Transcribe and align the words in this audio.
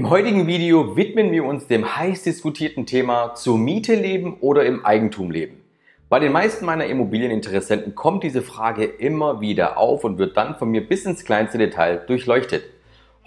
Im 0.00 0.08
heutigen 0.08 0.46
Video 0.46 0.96
widmen 0.96 1.30
wir 1.30 1.44
uns 1.44 1.66
dem 1.66 1.94
heiß 1.94 2.22
diskutierten 2.22 2.86
Thema 2.86 3.34
zur 3.34 3.58
Miete 3.58 3.94
leben 3.94 4.38
oder 4.40 4.64
im 4.64 4.82
Eigentum 4.82 5.30
leben. 5.30 5.60
Bei 6.08 6.18
den 6.18 6.32
meisten 6.32 6.64
meiner 6.64 6.86
Immobilieninteressenten 6.86 7.94
kommt 7.94 8.24
diese 8.24 8.40
Frage 8.40 8.86
immer 8.86 9.42
wieder 9.42 9.76
auf 9.76 10.02
und 10.04 10.16
wird 10.16 10.38
dann 10.38 10.54
von 10.54 10.70
mir 10.70 10.88
bis 10.88 11.04
ins 11.04 11.26
kleinste 11.26 11.58
Detail 11.58 11.98
durchleuchtet. 12.06 12.64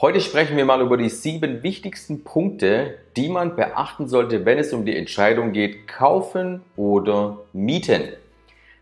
Heute 0.02 0.20
sprechen 0.20 0.58
wir 0.58 0.66
mal 0.66 0.82
über 0.82 0.98
die 0.98 1.10
sieben 1.10 1.62
wichtigsten 1.62 2.24
Punkte, 2.24 2.96
die 3.18 3.30
man 3.30 3.56
beachten 3.56 4.08
sollte, 4.08 4.44
wenn 4.44 4.58
es 4.58 4.74
um 4.74 4.84
die 4.84 4.98
Entscheidung 4.98 5.52
geht, 5.52 5.88
kaufen 5.88 6.64
oder 6.76 7.38
mieten. 7.54 8.02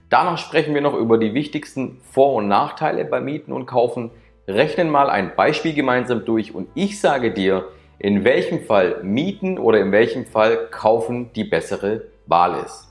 Danach 0.09 0.37
sprechen 0.37 0.73
wir 0.73 0.81
noch 0.81 0.95
über 0.95 1.17
die 1.17 1.33
wichtigsten 1.33 1.99
Vor- 2.09 2.35
und 2.35 2.47
Nachteile 2.47 3.03
beim 3.03 3.25
Mieten 3.25 3.51
und 3.51 3.65
Kaufen, 3.65 4.11
rechnen 4.47 4.89
mal 4.89 5.09
ein 5.09 5.35
Beispiel 5.35 5.73
gemeinsam 5.73 6.23
durch 6.23 6.55
und 6.55 6.69
ich 6.73 7.01
sage 7.01 7.31
dir, 7.31 7.67
in 8.01 8.23
welchem 8.23 8.61
Fall 8.61 9.03
Mieten 9.03 9.59
oder 9.59 9.79
in 9.79 9.91
welchem 9.91 10.25
Fall 10.25 10.69
Kaufen 10.71 11.31
die 11.33 11.43
bessere 11.43 12.05
Wahl 12.25 12.63
ist. 12.65 12.87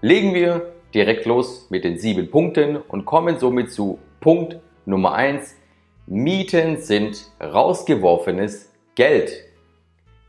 Legen 0.00 0.34
wir 0.34 0.72
direkt 0.92 1.24
los 1.24 1.68
mit 1.70 1.84
den 1.84 1.98
sieben 1.98 2.32
Punkten 2.32 2.76
und 2.76 3.04
kommen 3.04 3.38
somit 3.38 3.70
zu 3.70 4.00
Punkt 4.18 4.58
Nummer 4.86 5.14
eins: 5.14 5.54
Mieten 6.06 6.78
sind 6.78 7.30
rausgeworfenes 7.40 8.72
Geld. 8.96 9.30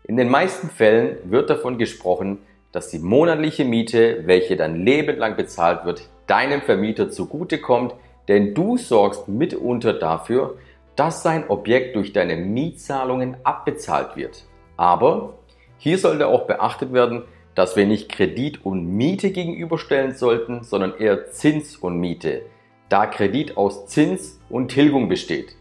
In 0.03 0.17
den 0.17 0.29
meisten 0.29 0.70
Fällen 0.70 1.17
wird 1.23 1.49
davon 1.49 1.79
gesprochen, 1.79 2.38
dass 2.71 2.90
die 2.90 2.99
monatliche 2.99 3.65
Miete, 3.65 4.27
welche 4.27 4.55
dein 4.55 4.85
Leben 4.85 5.17
lang 5.17 5.35
bezahlt 5.35 5.84
wird, 5.84 6.07
deinem 6.27 6.62
Vermieter 6.62 7.09
zugutekommt, 7.09 7.95
denn 8.27 8.53
du 8.53 8.77
sorgst 8.77 9.27
mitunter 9.27 9.93
dafür, 9.93 10.59
dass 10.95 11.23
sein 11.23 11.49
Objekt 11.49 11.95
durch 11.95 12.13
deine 12.13 12.35
Mietzahlungen 12.35 13.37
abbezahlt 13.43 14.15
wird. 14.15 14.43
Aber 14.77 15.33
hier 15.77 15.97
sollte 15.97 16.27
auch 16.27 16.47
beachtet 16.47 16.93
werden, 16.93 17.23
dass 17.55 17.75
wir 17.75 17.85
nicht 17.85 18.09
Kredit 18.09 18.65
und 18.65 18.85
Miete 18.85 19.31
gegenüberstellen 19.31 20.15
sollten, 20.15 20.63
sondern 20.63 20.95
eher 20.98 21.31
Zins 21.31 21.75
und 21.75 21.99
Miete, 21.99 22.43
da 22.89 23.05
Kredit 23.05 23.57
aus 23.57 23.87
Zins 23.87 24.39
und 24.49 24.70
Tilgung 24.70 25.09
besteht. 25.09 25.55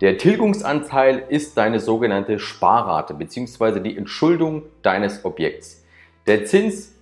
Der 0.00 0.18
Tilgungsanteil 0.18 1.24
ist 1.28 1.56
deine 1.56 1.78
sogenannte 1.78 2.38
Sparrate 2.38 3.14
bzw. 3.14 3.80
die 3.80 3.96
Entschuldung 3.96 4.64
deines 4.82 5.24
Objekts. 5.24 5.84
Der 6.26 6.44
Zins, 6.44 6.98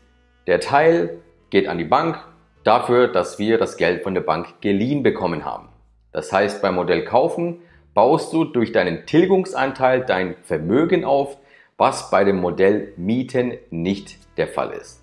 der 0.46 0.60
Teil, 0.60 1.18
geht 1.50 1.66
an 1.66 1.78
die 1.78 1.84
Bank 1.84 2.22
dafür, 2.62 3.08
dass 3.08 3.38
wir 3.38 3.58
das 3.58 3.76
Geld 3.76 4.02
von 4.02 4.14
der 4.14 4.20
Bank 4.20 4.60
geliehen 4.60 5.02
bekommen 5.02 5.44
haben. 5.44 5.68
Das 6.12 6.32
heißt, 6.32 6.60
beim 6.60 6.74
Modell 6.74 7.04
kaufen 7.04 7.60
baust 7.94 8.32
du 8.32 8.44
durch 8.44 8.72
deinen 8.72 9.06
Tilgungsanteil 9.06 10.04
dein 10.04 10.36
Vermögen 10.42 11.04
auf, 11.04 11.36
was 11.76 12.10
bei 12.10 12.24
dem 12.24 12.40
Modell 12.40 12.92
Mieten 12.96 13.54
nicht 13.70 14.18
der 14.36 14.48
Fall 14.48 14.72
ist. 14.72 15.00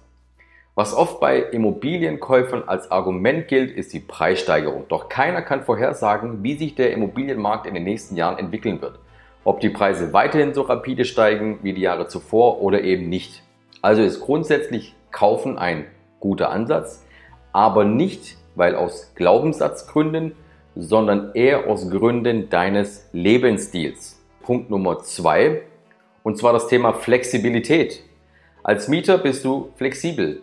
Was 0.76 0.94
oft 0.94 1.20
bei 1.20 1.40
Immobilienkäufern 1.40 2.64
als 2.68 2.92
Argument 2.92 3.48
gilt, 3.48 3.76
ist 3.76 3.94
die 3.94 4.00
Preissteigerung. 4.00 4.86
Doch 4.90 5.10
keiner 5.10 5.42
kann 5.42 5.64
vorhersagen, 5.64 6.44
wie 6.44 6.56
sich 6.56 6.76
der 6.76 6.94
Immobilienmarkt 6.94 7.66
in 7.66 7.74
den 7.74 7.84
nächsten 7.84 8.16
Jahren 8.16 8.38
entwickeln 8.38 8.80
wird. 8.80 9.00
Ob 9.44 9.60
die 9.60 9.70
Preise 9.70 10.14
weiterhin 10.14 10.54
so 10.54 10.62
rapide 10.62 11.06
steigen 11.06 11.58
wie 11.64 11.74
die 11.74 11.82
Jahre 11.82 12.08
zuvor 12.08 12.62
oder 12.62 12.82
eben 12.84 13.10
nicht. 13.10 13.42
Also 13.82 14.04
ist 14.04 14.22
grundsätzlich 14.22 14.94
Kaufen 15.10 15.58
ein 15.58 15.86
guter 16.20 16.52
Ansatz, 16.52 17.04
aber 17.54 17.84
nicht, 17.84 18.38
weil 18.54 18.76
aus 18.76 19.14
Glaubenssatzgründen, 19.16 20.36
sondern 20.78 21.32
eher 21.34 21.68
aus 21.68 21.90
Gründen 21.90 22.50
deines 22.50 23.10
Lebensstils. 23.12 24.22
Punkt 24.44 24.70
Nummer 24.70 25.00
zwei, 25.00 25.64
und 26.24 26.38
zwar 26.38 26.54
das 26.54 26.68
Thema 26.68 26.94
Flexibilität. 26.94 28.04
Als 28.64 28.88
Mieter 28.88 29.18
bist 29.18 29.44
du 29.44 29.72
flexibel. 29.76 30.42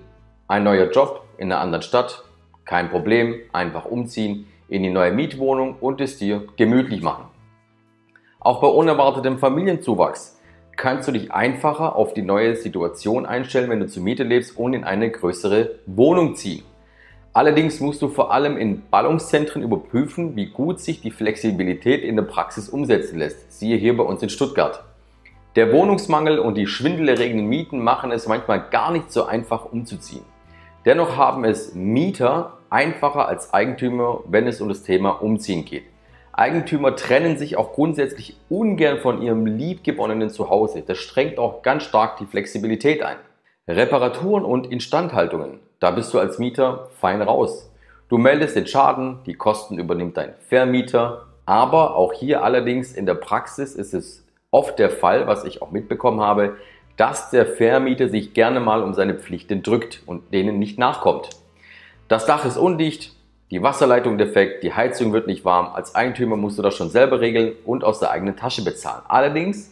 Ein 0.48 0.64
neuer 0.64 0.90
Job 0.90 1.24
in 1.38 1.52
einer 1.52 1.60
anderen 1.60 1.82
Stadt, 1.82 2.24
kein 2.64 2.90
Problem, 2.90 3.36
einfach 3.52 3.84
umziehen 3.84 4.46
in 4.68 4.82
die 4.82 4.90
neue 4.90 5.12
Mietwohnung 5.12 5.76
und 5.80 6.00
es 6.00 6.18
dir 6.18 6.44
gemütlich 6.56 7.02
machen. 7.02 7.26
Auch 8.40 8.60
bei 8.60 8.66
unerwartetem 8.66 9.38
Familienzuwachs 9.38 10.40
kannst 10.76 11.08
du 11.08 11.12
dich 11.12 11.32
einfacher 11.32 11.96
auf 11.96 12.14
die 12.14 12.22
neue 12.22 12.56
Situation 12.56 13.26
einstellen, 13.26 13.70
wenn 13.70 13.80
du 13.80 13.86
zur 13.86 14.02
Miete 14.02 14.24
lebst 14.24 14.58
und 14.58 14.74
in 14.74 14.84
eine 14.84 15.10
größere 15.10 15.76
Wohnung 15.86 16.34
ziehen. 16.34 16.64
Allerdings 17.34 17.80
musst 17.80 18.00
du 18.00 18.08
vor 18.08 18.32
allem 18.32 18.56
in 18.56 18.88
Ballungszentren 18.90 19.60
überprüfen, 19.60 20.36
wie 20.36 20.50
gut 20.50 20.78
sich 20.78 21.00
die 21.00 21.10
Flexibilität 21.10 22.04
in 22.04 22.14
der 22.14 22.22
Praxis 22.22 22.68
umsetzen 22.68 23.18
lässt. 23.18 23.52
Siehe 23.58 23.76
hier 23.76 23.96
bei 23.96 24.04
uns 24.04 24.22
in 24.22 24.28
Stuttgart. 24.28 24.84
Der 25.56 25.72
Wohnungsmangel 25.72 26.38
und 26.38 26.54
die 26.54 26.68
schwindelerregenden 26.68 27.48
Mieten 27.48 27.82
machen 27.82 28.12
es 28.12 28.28
manchmal 28.28 28.68
gar 28.70 28.92
nicht 28.92 29.10
so 29.10 29.24
einfach 29.24 29.64
umzuziehen. 29.72 30.24
Dennoch 30.84 31.16
haben 31.16 31.44
es 31.44 31.74
Mieter 31.74 32.58
einfacher 32.70 33.26
als 33.26 33.52
Eigentümer, 33.52 34.20
wenn 34.28 34.46
es 34.46 34.60
um 34.60 34.68
das 34.68 34.84
Thema 34.84 35.10
Umziehen 35.10 35.64
geht. 35.64 35.84
Eigentümer 36.32 36.94
trennen 36.94 37.36
sich 37.36 37.56
auch 37.56 37.72
grundsätzlich 37.72 38.36
ungern 38.48 38.98
von 38.98 39.20
ihrem 39.20 39.46
liebgewonnenen 39.46 40.30
Zuhause. 40.30 40.84
Das 40.86 40.98
strengt 40.98 41.38
auch 41.38 41.62
ganz 41.62 41.82
stark 41.82 42.16
die 42.18 42.26
Flexibilität 42.26 43.02
ein. 43.02 43.16
Reparaturen 43.66 44.44
und 44.44 44.70
Instandhaltungen. 44.70 45.58
Da 45.84 45.90
bist 45.90 46.14
du 46.14 46.18
als 46.18 46.38
Mieter 46.38 46.88
fein 46.98 47.20
raus. 47.20 47.70
Du 48.08 48.16
meldest 48.16 48.56
den 48.56 48.66
Schaden, 48.66 49.18
die 49.26 49.34
Kosten 49.34 49.78
übernimmt 49.78 50.16
dein 50.16 50.32
Vermieter. 50.48 51.26
Aber 51.44 51.94
auch 51.96 52.14
hier 52.14 52.42
allerdings 52.42 52.94
in 52.94 53.04
der 53.04 53.16
Praxis 53.16 53.74
ist 53.74 53.92
es 53.92 54.24
oft 54.50 54.78
der 54.78 54.88
Fall, 54.88 55.26
was 55.26 55.44
ich 55.44 55.60
auch 55.60 55.72
mitbekommen 55.72 56.22
habe, 56.22 56.56
dass 56.96 57.28
der 57.28 57.44
Vermieter 57.44 58.08
sich 58.08 58.32
gerne 58.32 58.60
mal 58.60 58.82
um 58.82 58.94
seine 58.94 59.12
Pflichten 59.12 59.62
drückt 59.62 60.02
und 60.06 60.32
denen 60.32 60.58
nicht 60.58 60.78
nachkommt. 60.78 61.28
Das 62.08 62.24
Dach 62.24 62.46
ist 62.46 62.56
undicht, 62.56 63.12
die 63.50 63.62
Wasserleitung 63.62 64.16
defekt, 64.16 64.62
die 64.62 64.72
Heizung 64.72 65.12
wird 65.12 65.26
nicht 65.26 65.44
warm. 65.44 65.74
Als 65.74 65.94
Eigentümer 65.94 66.38
musst 66.38 66.56
du 66.56 66.62
das 66.62 66.74
schon 66.74 66.88
selber 66.88 67.20
regeln 67.20 67.52
und 67.66 67.84
aus 67.84 68.00
der 68.00 68.10
eigenen 68.10 68.36
Tasche 68.36 68.64
bezahlen. 68.64 69.02
Allerdings 69.06 69.70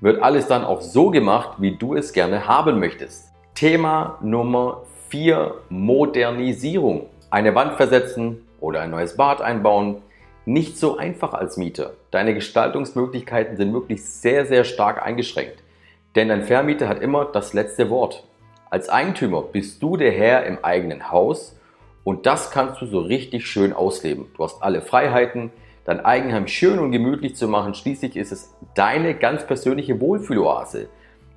wird 0.00 0.24
alles 0.24 0.48
dann 0.48 0.64
auch 0.64 0.80
so 0.80 1.10
gemacht, 1.10 1.58
wie 1.58 1.76
du 1.76 1.94
es 1.94 2.12
gerne 2.12 2.48
haben 2.48 2.80
möchtest. 2.80 3.30
Thema 3.54 4.18
Nummer 4.22 4.82
4, 5.12 5.56
Modernisierung. 5.68 7.04
Eine 7.28 7.54
Wand 7.54 7.74
versetzen 7.74 8.46
oder 8.60 8.80
ein 8.80 8.90
neues 8.90 9.18
Bad 9.18 9.42
einbauen. 9.42 10.00
Nicht 10.46 10.78
so 10.78 10.96
einfach 10.96 11.34
als 11.34 11.58
Mieter. 11.58 11.92
Deine 12.10 12.32
Gestaltungsmöglichkeiten 12.32 13.58
sind 13.58 13.74
wirklich 13.74 14.02
sehr, 14.02 14.46
sehr 14.46 14.64
stark 14.64 15.04
eingeschränkt. 15.04 15.62
Denn 16.16 16.28
dein 16.28 16.44
Vermieter 16.44 16.88
hat 16.88 17.02
immer 17.02 17.26
das 17.26 17.52
letzte 17.52 17.90
Wort. 17.90 18.24
Als 18.70 18.88
Eigentümer 18.88 19.42
bist 19.42 19.82
du 19.82 19.98
der 19.98 20.12
Herr 20.12 20.46
im 20.46 20.64
eigenen 20.64 21.10
Haus 21.10 21.60
und 22.04 22.24
das 22.24 22.50
kannst 22.50 22.80
du 22.80 22.86
so 22.86 23.00
richtig 23.00 23.46
schön 23.46 23.74
ausleben. 23.74 24.28
Du 24.34 24.42
hast 24.42 24.62
alle 24.62 24.80
Freiheiten, 24.80 25.52
dein 25.84 26.02
Eigenheim 26.02 26.48
schön 26.48 26.78
und 26.78 26.90
gemütlich 26.90 27.36
zu 27.36 27.48
machen. 27.48 27.74
Schließlich 27.74 28.16
ist 28.16 28.32
es 28.32 28.54
deine 28.74 29.14
ganz 29.14 29.46
persönliche 29.46 30.00
Wohlfühloase. 30.00 30.88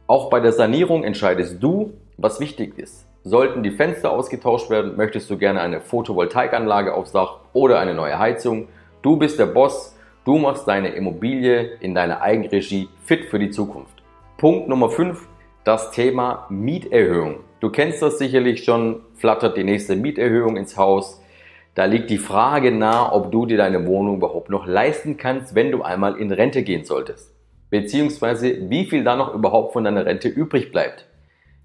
Auch 0.08 0.30
bei 0.30 0.40
der 0.40 0.54
Sanierung 0.54 1.04
entscheidest 1.04 1.62
du, 1.62 1.92
was 2.16 2.40
wichtig 2.40 2.80
ist. 2.80 3.06
Sollten 3.28 3.64
die 3.64 3.72
Fenster 3.72 4.12
ausgetauscht 4.12 4.70
werden, 4.70 4.98
möchtest 4.98 5.32
du 5.32 5.38
gerne 5.40 5.60
eine 5.60 5.82
Photovoltaikanlage 5.82 6.94
aufs 6.94 7.12
Dach 7.12 7.40
oder 7.54 7.80
eine 7.80 7.96
neue 7.96 8.20
Heizung. 8.20 8.68
Du 9.02 9.18
bist 9.18 9.40
der 9.40 9.48
Boss, 9.48 9.98
du 10.26 10.38
machst 10.38 10.68
deine 10.68 10.90
Immobilie 10.90 11.72
in 11.80 11.96
deiner 11.96 12.22
Eigenregie 12.22 12.88
fit 13.04 13.26
für 13.26 13.40
die 13.40 13.50
Zukunft. 13.50 14.04
Punkt 14.38 14.68
Nummer 14.68 14.92
5, 14.92 15.28
das 15.64 15.90
Thema 15.90 16.46
Mieterhöhung. 16.52 17.38
Du 17.62 17.72
kennst 17.72 18.04
das 18.04 18.20
sicherlich 18.20 18.64
schon, 18.64 19.02
flattert 19.16 19.58
die 19.58 19.64
nächste 19.64 19.96
Mieterhöhung 19.96 20.56
ins 20.56 20.78
Haus. 20.78 21.20
Da 21.74 21.86
liegt 21.86 22.12
die 22.12 22.20
Frage 22.20 22.72
nahe, 22.72 23.12
ob 23.12 23.32
du 23.32 23.48
dir 23.48 23.58
deine 23.58 23.88
Wohnung 23.88 24.18
überhaupt 24.18 24.52
noch 24.52 24.68
leisten 24.68 25.18
kannst, 25.18 25.56
wenn 25.56 25.72
du 25.72 25.82
einmal 25.82 26.18
in 26.18 26.32
Rente 26.32 26.62
gehen 26.62 26.86
solltest. 26.86 27.34
Beziehungsweise 27.72 28.70
wie 28.70 28.86
viel 28.86 29.04
da 29.04 29.16
noch 29.16 29.34
überhaupt 29.34 29.74
von 29.74 29.84
deiner 29.84 30.06
Rente 30.06 30.28
übrig 30.28 30.72
bleibt. 30.72 31.08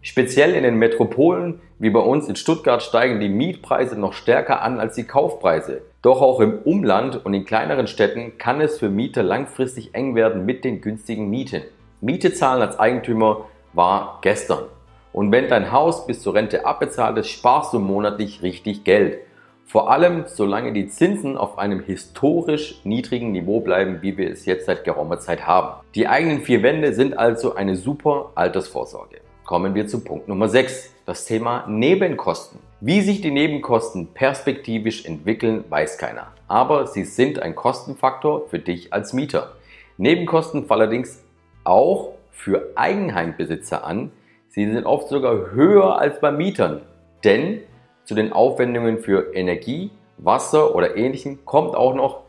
Speziell 0.02 0.54
in 0.54 0.62
den 0.62 0.76
Metropolen 0.76 1.60
wie 1.78 1.90
bei 1.90 2.00
uns 2.00 2.26
in 2.26 2.36
Stuttgart 2.36 2.82
steigen 2.82 3.20
die 3.20 3.28
Mietpreise 3.28 4.00
noch 4.00 4.14
stärker 4.14 4.62
an 4.62 4.80
als 4.80 4.94
die 4.94 5.04
Kaufpreise. 5.04 5.82
Doch 6.00 6.22
auch 6.22 6.40
im 6.40 6.58
Umland 6.64 7.24
und 7.24 7.34
in 7.34 7.44
kleineren 7.44 7.86
Städten 7.86 8.38
kann 8.38 8.62
es 8.62 8.78
für 8.78 8.88
Mieter 8.88 9.22
langfristig 9.22 9.94
eng 9.94 10.14
werden 10.14 10.46
mit 10.46 10.64
den 10.64 10.80
günstigen 10.80 11.28
Mieten. 11.28 11.62
Miete 12.00 12.32
zahlen 12.32 12.62
als 12.62 12.78
Eigentümer 12.78 13.44
war 13.74 14.20
gestern. 14.22 14.64
Und 15.12 15.32
wenn 15.32 15.48
dein 15.48 15.70
Haus 15.70 16.06
bis 16.06 16.22
zur 16.22 16.34
Rente 16.34 16.64
abbezahlt 16.64 17.18
ist, 17.18 17.28
sparst 17.28 17.74
du 17.74 17.78
monatlich 17.78 18.42
richtig 18.42 18.84
Geld. 18.84 19.18
Vor 19.66 19.90
allem, 19.90 20.24
solange 20.26 20.72
die 20.72 20.88
Zinsen 20.88 21.36
auf 21.36 21.58
einem 21.58 21.80
historisch 21.80 22.80
niedrigen 22.84 23.32
Niveau 23.32 23.60
bleiben, 23.60 23.98
wie 24.00 24.16
wir 24.16 24.30
es 24.30 24.46
jetzt 24.46 24.66
seit 24.66 24.84
geraumer 24.84 25.20
Zeit 25.20 25.46
haben. 25.46 25.84
Die 25.94 26.08
eigenen 26.08 26.40
vier 26.40 26.62
Wände 26.62 26.94
sind 26.94 27.18
also 27.18 27.54
eine 27.54 27.76
super 27.76 28.32
Altersvorsorge. 28.34 29.20
Kommen 29.50 29.74
wir 29.74 29.88
zu 29.88 30.04
Punkt 30.04 30.28
Nummer 30.28 30.48
6, 30.48 30.94
das 31.06 31.24
Thema 31.24 31.66
Nebenkosten. 31.66 32.60
Wie 32.80 33.00
sich 33.00 33.20
die 33.20 33.32
Nebenkosten 33.32 34.06
perspektivisch 34.14 35.04
entwickeln, 35.04 35.64
weiß 35.68 35.98
keiner. 35.98 36.28
Aber 36.46 36.86
sie 36.86 37.02
sind 37.02 37.42
ein 37.42 37.56
Kostenfaktor 37.56 38.46
für 38.48 38.60
dich 38.60 38.92
als 38.92 39.12
Mieter. 39.12 39.56
Nebenkosten 39.96 40.66
fallen 40.66 40.82
allerdings 40.82 41.24
auch 41.64 42.12
für 42.30 42.70
Eigenheimbesitzer 42.76 43.84
an. 43.84 44.12
Sie 44.50 44.70
sind 44.70 44.86
oft 44.86 45.08
sogar 45.08 45.50
höher 45.50 45.98
als 45.98 46.20
bei 46.20 46.30
Mietern. 46.30 46.82
Denn 47.24 47.58
zu 48.04 48.14
den 48.14 48.32
Aufwendungen 48.32 49.00
für 49.00 49.34
Energie, 49.34 49.90
Wasser 50.16 50.76
oder 50.76 50.96
ähnlichem 50.96 51.44
kommt 51.44 51.74
auch 51.74 51.96
noch 51.96 52.20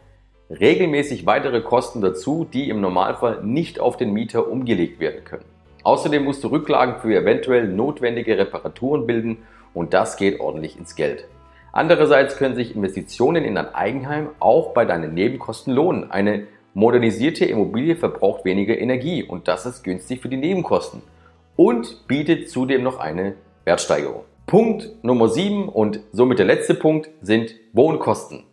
regelmäßig 0.50 1.28
weitere 1.28 1.62
Kosten 1.62 2.02
dazu, 2.02 2.48
die 2.52 2.68
im 2.68 2.82
Normalfall 2.82 3.44
nicht 3.44 3.80
auf 3.80 3.96
den 3.96 4.12
Mieter 4.12 4.50
umgelegt 4.50 5.00
werden 5.00 5.24
können. 5.24 5.51
Außerdem 5.84 6.24
musst 6.24 6.44
du 6.44 6.48
Rücklagen 6.50 7.00
für 7.02 7.16
eventuell 7.16 7.68
notwendige 7.68 8.38
Reparaturen 8.38 9.08
bilden 9.08 9.38
und 9.74 9.94
das 9.94 10.18
geht 10.18 10.40
ordentlich 10.40 10.78
ins 10.78 10.96
Geld. 10.96 11.28
Andererseits 11.74 12.38
können 12.38 12.56
sich 12.56 12.76
Investitionen 12.76 13.46
in 13.46 13.58
ein 13.58 13.74
Eigenheim 13.74 14.30
auch 14.40 14.74
bei 14.74 14.86
deinen 14.86 15.14
Nebenkosten 15.14 15.74
lohnen. 15.74 16.12
Eine 16.12 16.48
modernisierte 16.74 17.46
Immobilie 17.46 17.96
verbraucht 17.96 18.46
weniger 18.46 18.78
Energie 18.78 19.24
und 19.24 19.48
das 19.48 19.66
ist 19.66 19.84
günstig 19.84 20.22
für 20.22 20.30
die 20.30 20.38
Nebenkosten 20.38 21.02
und 21.56 22.08
bietet 22.08 22.50
zudem 22.50 22.84
noch 22.84 23.00
eine 23.00 23.36
Wertsteigerung. 23.66 24.24
Punkt 24.46 24.90
Nummer 25.02 25.30
7 25.30 25.70
und 25.70 26.02
somit 26.12 26.40
der 26.40 26.46
letzte 26.46 26.74
Punkt 26.74 27.10
sind 27.22 27.56
Wohnkosten. 27.74 28.44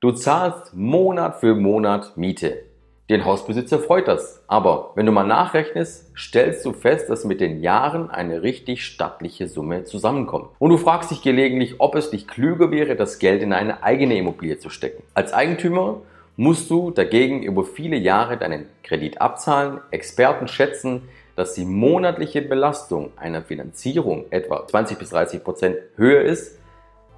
Du 0.00 0.12
zahlst 0.12 0.74
Monat 0.74 1.40
für 1.40 1.54
Monat 1.54 2.16
Miete. 2.16 2.65
Den 3.08 3.24
Hausbesitzer 3.24 3.78
freut 3.78 4.08
das. 4.08 4.42
Aber 4.48 4.90
wenn 4.96 5.06
du 5.06 5.12
mal 5.12 5.26
nachrechnest, 5.26 6.10
stellst 6.18 6.64
du 6.64 6.72
fest, 6.72 7.08
dass 7.08 7.24
mit 7.24 7.40
den 7.40 7.60
Jahren 7.60 8.10
eine 8.10 8.42
richtig 8.42 8.84
stattliche 8.84 9.46
Summe 9.46 9.84
zusammenkommt. 9.84 10.48
Und 10.58 10.70
du 10.70 10.76
fragst 10.76 11.12
dich 11.12 11.22
gelegentlich, 11.22 11.76
ob 11.78 11.94
es 11.94 12.10
nicht 12.10 12.26
klüger 12.26 12.72
wäre, 12.72 12.96
das 12.96 13.20
Geld 13.20 13.42
in 13.42 13.52
eine 13.52 13.84
eigene 13.84 14.16
Immobilie 14.16 14.58
zu 14.58 14.70
stecken. 14.70 15.04
Als 15.14 15.32
Eigentümer 15.32 16.00
musst 16.36 16.68
du 16.68 16.90
dagegen 16.90 17.44
über 17.44 17.64
viele 17.64 17.96
Jahre 17.96 18.38
deinen 18.38 18.66
Kredit 18.82 19.20
abzahlen. 19.20 19.78
Experten 19.92 20.48
schätzen, 20.48 21.02
dass 21.36 21.54
die 21.54 21.64
monatliche 21.64 22.42
Belastung 22.42 23.12
einer 23.16 23.42
Finanzierung 23.42 24.24
etwa 24.30 24.66
20 24.66 24.98
bis 24.98 25.10
30 25.10 25.44
Prozent 25.44 25.76
höher 25.96 26.22
ist 26.22 26.58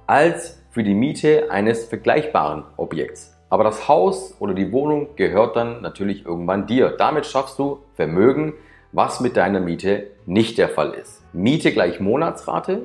als 0.05 0.59
für 0.69 0.83
die 0.83 0.93
Miete 0.93 1.49
eines 1.49 1.85
vergleichbaren 1.85 2.63
Objekts. 2.77 3.38
Aber 3.49 3.63
das 3.63 3.87
Haus 3.87 4.35
oder 4.39 4.53
die 4.53 4.71
Wohnung 4.71 5.15
gehört 5.15 5.55
dann 5.55 5.81
natürlich 5.81 6.25
irgendwann 6.25 6.67
dir. 6.67 6.91
Damit 6.91 7.25
schaffst 7.25 7.57
du 7.57 7.79
Vermögen, 7.95 8.53
was 8.91 9.19
mit 9.19 9.37
deiner 9.37 9.59
Miete 9.59 10.07
nicht 10.25 10.57
der 10.57 10.69
Fall 10.69 10.93
ist. 10.93 11.23
Miete 11.33 11.71
gleich 11.71 11.99
Monatsrate. 11.99 12.83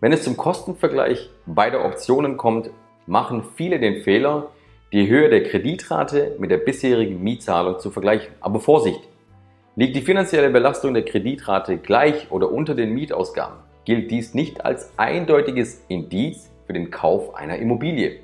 Wenn 0.00 0.12
es 0.12 0.24
zum 0.24 0.36
Kostenvergleich 0.36 1.30
beider 1.46 1.84
Optionen 1.84 2.36
kommt, 2.36 2.70
machen 3.06 3.42
viele 3.56 3.80
den 3.80 4.02
Fehler, 4.02 4.50
die 4.92 5.08
Höhe 5.08 5.28
der 5.28 5.44
Kreditrate 5.44 6.36
mit 6.38 6.50
der 6.50 6.58
bisherigen 6.58 7.22
Mietzahlung 7.22 7.78
zu 7.78 7.90
vergleichen. 7.90 8.32
Aber 8.40 8.60
Vorsicht! 8.60 9.00
Liegt 9.76 9.94
die 9.94 10.02
finanzielle 10.02 10.50
Belastung 10.50 10.92
der 10.92 11.04
Kreditrate 11.04 11.78
gleich 11.78 12.32
oder 12.32 12.50
unter 12.50 12.74
den 12.74 12.94
Mietausgaben, 12.94 13.58
gilt 13.84 14.10
dies 14.10 14.34
nicht 14.34 14.64
als 14.64 14.92
eindeutiges 14.96 15.84
Indiz 15.86 16.50
für 16.66 16.72
den 16.72 16.90
Kauf 16.90 17.34
einer 17.36 17.58
Immobilie. 17.58 18.18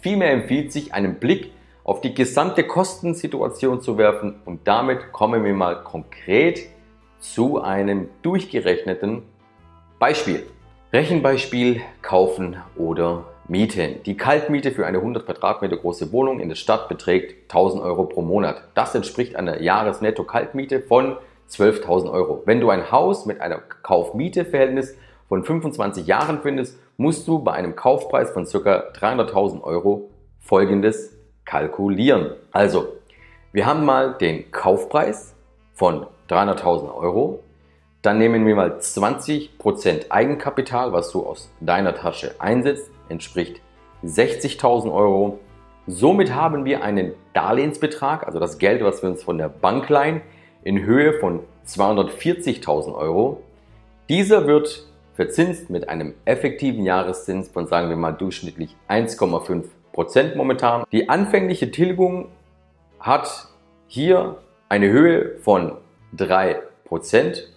Vielmehr 0.00 0.32
empfiehlt 0.32 0.72
sich, 0.72 0.94
einen 0.94 1.16
Blick 1.16 1.52
auf 1.84 2.00
die 2.00 2.14
gesamte 2.14 2.64
Kostensituation 2.64 3.80
zu 3.80 3.98
werfen 3.98 4.40
und 4.44 4.66
damit 4.66 5.12
kommen 5.12 5.44
wir 5.44 5.52
mal 5.52 5.82
konkret 5.82 6.60
zu 7.18 7.60
einem 7.60 8.08
durchgerechneten 8.22 9.22
Beispiel. 9.98 10.46
Rechenbeispiel 10.92 11.82
kaufen 12.00 12.56
oder 12.76 13.26
mieten. 13.46 14.02
Die 14.06 14.16
Kaltmiete 14.16 14.70
für 14.70 14.86
eine 14.86 14.98
100 14.98 15.26
Quadratmeter 15.26 15.76
große 15.76 16.12
Wohnung 16.12 16.40
in 16.40 16.48
der 16.48 16.56
Stadt 16.56 16.88
beträgt 16.88 17.52
1000 17.52 17.82
Euro 17.82 18.04
pro 18.04 18.22
Monat. 18.22 18.62
Das 18.74 18.94
entspricht 18.94 19.36
einer 19.36 19.60
Jahresnetto-Kaltmiete 19.60 20.80
von 20.80 21.16
12.000 21.50 22.10
Euro. 22.10 22.42
Wenn 22.46 22.60
du 22.60 22.70
ein 22.70 22.90
Haus 22.90 23.26
mit 23.26 23.40
einem 23.40 23.60
Kauf-Miete-Verhältnis 23.82 24.96
von 25.30 25.44
25 25.44 26.08
Jahren 26.08 26.40
findest, 26.42 26.76
musst 26.96 27.28
du 27.28 27.38
bei 27.38 27.52
einem 27.52 27.76
Kaufpreis 27.76 28.32
von 28.32 28.46
ca. 28.46 28.90
300.000 28.92 29.62
Euro 29.62 30.10
folgendes 30.40 31.16
kalkulieren. 31.44 32.32
Also, 32.50 32.88
wir 33.52 33.64
haben 33.64 33.84
mal 33.84 34.14
den 34.14 34.50
Kaufpreis 34.50 35.36
von 35.72 36.06
300.000 36.28 36.92
Euro. 36.92 37.44
Dann 38.02 38.18
nehmen 38.18 38.44
wir 38.44 38.56
mal 38.56 38.78
20% 38.78 40.10
Eigenkapital, 40.10 40.92
was 40.92 41.12
du 41.12 41.24
aus 41.24 41.48
deiner 41.60 41.94
Tasche 41.94 42.34
einsetzt, 42.40 42.90
entspricht 43.08 43.60
60.000 44.04 44.92
Euro. 44.92 45.38
Somit 45.86 46.34
haben 46.34 46.64
wir 46.64 46.82
einen 46.82 47.14
Darlehensbetrag, 47.34 48.26
also 48.26 48.40
das 48.40 48.58
Geld, 48.58 48.82
was 48.82 49.00
wir 49.02 49.10
uns 49.10 49.22
von 49.22 49.38
der 49.38 49.48
Bank 49.48 49.88
leihen, 49.88 50.22
in 50.64 50.82
Höhe 50.82 51.20
von 51.20 51.38
240.000 51.68 52.96
Euro. 52.96 53.44
Dieser 54.08 54.48
wird 54.48 54.89
verzinst 55.14 55.70
mit 55.70 55.88
einem 55.88 56.14
effektiven 56.24 56.84
Jahreszins 56.84 57.48
von, 57.48 57.66
sagen 57.66 57.88
wir 57.88 57.96
mal, 57.96 58.12
durchschnittlich 58.12 58.76
1,5 58.88 59.64
Prozent 59.92 60.36
momentan. 60.36 60.84
Die 60.92 61.08
anfängliche 61.08 61.70
Tilgung 61.70 62.28
hat 62.98 63.48
hier 63.86 64.38
eine 64.68 64.88
Höhe 64.88 65.38
von 65.38 65.78
3 66.16 66.60
Prozent, 66.84 67.48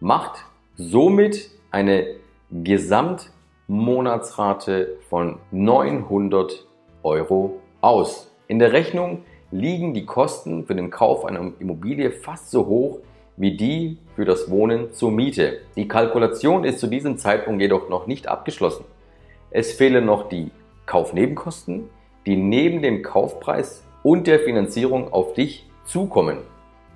macht 0.00 0.44
somit 0.76 1.50
eine 1.70 2.06
Gesamtmonatsrate 2.50 4.96
von 5.08 5.38
900 5.50 6.66
Euro 7.02 7.60
aus. 7.80 8.30
In 8.48 8.58
der 8.58 8.72
Rechnung 8.72 9.24
liegen 9.50 9.94
die 9.94 10.06
Kosten 10.06 10.66
für 10.66 10.74
den 10.74 10.90
Kauf 10.90 11.24
einer 11.24 11.52
Immobilie 11.58 12.10
fast 12.10 12.50
so 12.50 12.66
hoch 12.66 12.98
wie 13.36 13.56
die 13.56 13.98
für 14.14 14.24
das 14.24 14.50
Wohnen 14.50 14.92
zur 14.92 15.10
Miete. 15.10 15.60
Die 15.76 15.88
Kalkulation 15.88 16.64
ist 16.64 16.80
zu 16.80 16.86
diesem 16.86 17.18
Zeitpunkt 17.18 17.60
jedoch 17.60 17.88
noch 17.88 18.06
nicht 18.06 18.28
abgeschlossen. 18.28 18.84
Es 19.50 19.72
fehlen 19.72 20.06
noch 20.06 20.28
die 20.28 20.50
Kaufnebenkosten, 20.86 21.88
die 22.26 22.36
neben 22.36 22.82
dem 22.82 23.02
Kaufpreis 23.02 23.84
und 24.02 24.26
der 24.26 24.40
Finanzierung 24.40 25.12
auf 25.12 25.34
dich 25.34 25.66
zukommen. 25.84 26.38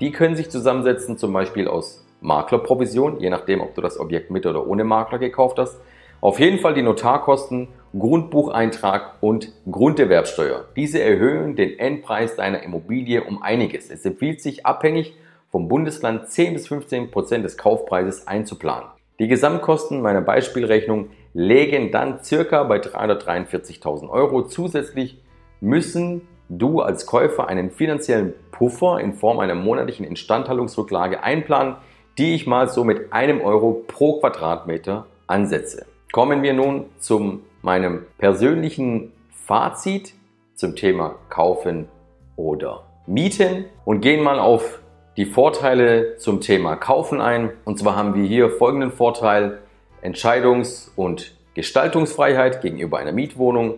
Die 0.01 0.13
können 0.13 0.37
sich 0.37 0.51
zusammensetzen 0.51 1.19
zum 1.19 1.33
Beispiel 1.33 1.69
aus 1.69 2.05
Maklerprovision, 2.21 3.21
je 3.21 3.31
nachdem, 3.31 3.61
ob 3.61 3.75
du 3.75 3.81
das 3.81 3.99
Objekt 3.99 4.31
mit 4.31 4.47
oder 4.47 4.67
ohne 4.67 4.85
Makler 4.85 5.19
gekauft 5.19 5.59
hast. 5.59 5.81
Auf 6.21 6.39
jeden 6.39 6.59
Fall 6.59 6.75
die 6.75 6.83
Notarkosten, 6.83 7.69
Grundbucheintrag 7.99 9.15
und 9.21 9.53
Grunderwerbsteuer. 9.71 10.67
Diese 10.77 11.03
erhöhen 11.03 11.57
den 11.57 11.79
Endpreis 11.79 12.37
deiner 12.37 12.63
Immobilie 12.63 13.25
um 13.25 13.43
einiges. 13.43 13.91
Es 13.91 14.05
empfiehlt 14.05 14.43
sich 14.43 14.67
abhängig 14.67 15.15
vom 15.50 15.69
Bundesland 15.69 16.29
10 16.29 16.55
bis 16.55 16.69
15 16.69 17.11
Prozent 17.11 17.44
des 17.44 17.56
Kaufpreises 17.56 18.26
einzuplanen. 18.26 18.88
Die 19.19 19.28
Gesamtkosten 19.28 20.00
meiner 20.00 20.23
Beispielrechnung 20.23 21.11
legen 21.35 21.90
dann 21.90 22.25
circa 22.25 22.62
bei 22.64 22.78
343.000 22.78 24.09
Euro. 24.09 24.42
Zusätzlich 24.42 25.21
müssen 25.61 26.23
du 26.49 26.80
als 26.80 27.07
Käufer 27.07 27.49
einen 27.49 27.71
finanziellen 27.71 28.35
Puffer 28.50 28.99
in 29.00 29.12
Form 29.12 29.38
einer 29.38 29.54
monatlichen 29.54 30.07
Instandhaltungsrücklage 30.07 31.23
einplanen, 31.23 31.76
die 32.19 32.35
ich 32.35 32.47
mal 32.47 32.69
so 32.69 32.85
mit 32.85 33.12
einem 33.12 33.40
Euro 33.40 33.85
pro 33.87 34.21
Quadratmeter 34.21 35.07
ansetze. 35.26 35.87
Kommen 36.12 36.42
wir 36.42 36.54
nun 36.54 36.87
zu 36.99 37.40
meinem 37.62 38.04
persönlichen 38.19 39.12
Fazit 39.30 40.14
zum 40.54 40.76
Thema 40.76 41.16
Kaufen 41.28 41.88
oder 42.37 42.85
Mieten 43.07 43.66
und 43.85 44.00
gehen 44.00 44.23
mal 44.23 44.38
auf 44.38 44.80
die 45.21 45.27
Vorteile 45.27 46.17
zum 46.17 46.41
Thema 46.41 46.77
Kaufen 46.77 47.21
ein. 47.21 47.50
Und 47.67 47.79
zwar 47.79 47.95
haben 47.95 48.15
wir 48.15 48.25
hier 48.25 48.49
folgenden 48.49 48.91
Vorteil. 48.91 49.59
Entscheidungs- 50.03 50.93
und 50.97 51.35
Gestaltungsfreiheit 51.53 52.62
gegenüber 52.62 52.97
einer 52.97 53.12
Mietwohnung. 53.12 53.75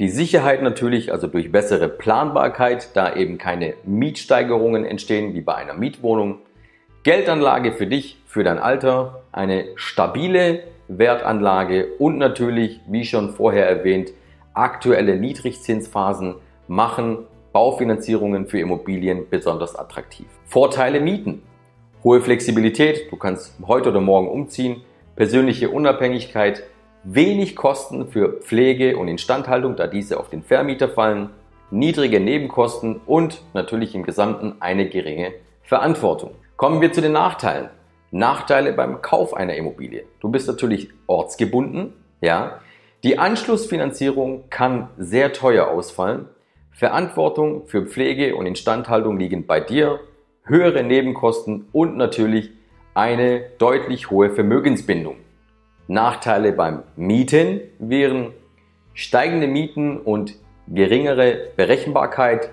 Die 0.00 0.08
Sicherheit 0.08 0.64
natürlich, 0.64 1.12
also 1.12 1.28
durch 1.28 1.52
bessere 1.52 1.88
Planbarkeit, 1.88 2.96
da 2.96 3.14
eben 3.14 3.38
keine 3.38 3.74
Mietsteigerungen 3.84 4.84
entstehen 4.84 5.32
wie 5.32 5.42
bei 5.42 5.54
einer 5.54 5.74
Mietwohnung. 5.74 6.40
Geldanlage 7.04 7.70
für 7.70 7.86
dich, 7.86 8.20
für 8.26 8.42
dein 8.42 8.58
Alter, 8.58 9.22
eine 9.30 9.66
stabile 9.76 10.64
Wertanlage 10.88 11.86
und 12.00 12.18
natürlich, 12.18 12.80
wie 12.88 13.04
schon 13.04 13.30
vorher 13.30 13.68
erwähnt, 13.68 14.10
aktuelle 14.54 15.18
Niedrigzinsphasen 15.18 16.34
machen 16.66 17.18
Baufinanzierungen 17.58 18.46
für 18.46 18.60
Immobilien 18.60 19.28
besonders 19.28 19.74
attraktiv. 19.74 20.28
Vorteile 20.44 21.00
Mieten. 21.00 21.42
Hohe 22.04 22.20
Flexibilität, 22.20 23.10
du 23.10 23.16
kannst 23.16 23.58
heute 23.66 23.88
oder 23.88 24.00
morgen 24.00 24.28
umziehen, 24.28 24.82
persönliche 25.16 25.68
Unabhängigkeit, 25.68 26.62
wenig 27.02 27.56
Kosten 27.56 28.06
für 28.06 28.34
Pflege 28.42 28.96
und 28.96 29.08
Instandhaltung, 29.08 29.74
da 29.74 29.88
diese 29.88 30.20
auf 30.20 30.30
den 30.30 30.44
Vermieter 30.44 30.88
fallen, 30.88 31.30
niedrige 31.72 32.20
Nebenkosten 32.20 33.00
und 33.06 33.42
natürlich 33.54 33.92
im 33.96 34.04
Gesamten 34.04 34.54
eine 34.60 34.88
geringe 34.88 35.32
Verantwortung. 35.64 36.36
Kommen 36.56 36.80
wir 36.80 36.92
zu 36.92 37.00
den 37.00 37.10
Nachteilen. 37.10 37.70
Nachteile 38.12 38.72
beim 38.72 39.02
Kauf 39.02 39.34
einer 39.34 39.56
Immobilie. 39.56 40.04
Du 40.20 40.28
bist 40.28 40.46
natürlich 40.46 40.90
ortsgebunden, 41.08 41.92
ja. 42.20 42.60
Die 43.02 43.18
Anschlussfinanzierung 43.18 44.44
kann 44.48 44.90
sehr 44.96 45.32
teuer 45.32 45.66
ausfallen 45.66 46.28
Verantwortung 46.78 47.66
für 47.66 47.86
Pflege 47.86 48.36
und 48.36 48.46
Instandhaltung 48.46 49.18
liegen 49.18 49.46
bei 49.46 49.58
dir. 49.58 49.98
höhere 50.44 50.84
Nebenkosten 50.84 51.66
und 51.72 51.96
natürlich 51.96 52.52
eine 52.94 53.40
deutlich 53.58 54.10
hohe 54.10 54.30
Vermögensbindung. 54.30 55.16
Nachteile 55.88 56.52
beim 56.52 56.84
Mieten 56.94 57.60
wären 57.80 58.32
steigende 58.94 59.48
Mieten 59.48 59.98
und 59.98 60.36
geringere 60.68 61.48
Berechenbarkeit, 61.56 62.50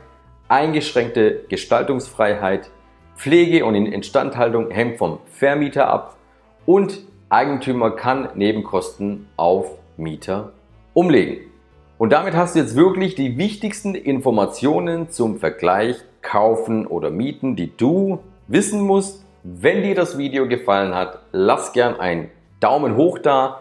eingeschränkte 0.47 1.45
Gestaltungsfreiheit, 1.47 2.71
Pflege 3.15 3.63
und 3.63 3.75
Instandhaltung 3.75 4.71
hängt 4.71 4.97
vom 4.97 5.19
Vermieter 5.27 5.87
ab 5.87 6.17
und 6.65 6.99
Eigentümer 7.29 7.91
kann 7.91 8.29
Nebenkosten 8.33 9.27
auf 9.37 9.77
Mieter 9.97 10.51
umlegen. 10.93 11.54
Und 11.97 12.11
damit 12.11 12.35
hast 12.35 12.55
du 12.55 12.59
jetzt 12.59 12.75
wirklich 12.75 13.15
die 13.15 13.37
wichtigsten 13.37 13.95
Informationen 13.95 15.09
zum 15.09 15.37
Vergleich 15.37 15.95
kaufen 16.21 16.85
oder 16.87 17.09
mieten, 17.09 17.55
die 17.55 17.75
du 17.75 18.19
wissen 18.47 18.81
musst. 18.81 19.23
Wenn 19.43 19.81
dir 19.81 19.95
das 19.95 20.17
Video 20.17 20.47
gefallen 20.47 20.93
hat, 20.93 21.19
lass 21.31 21.71
gern 21.71 21.97
einen 21.97 22.31
Daumen 22.59 22.97
hoch 22.97 23.19
da 23.19 23.53